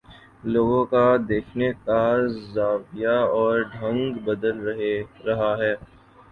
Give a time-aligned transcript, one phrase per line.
[0.43, 2.01] لوگوں کا دیکھنے کا
[2.53, 4.67] زاویہ اور ڈھنگ بدل
[5.25, 5.73] رہا ہے